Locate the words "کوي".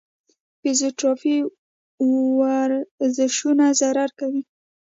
4.19-4.41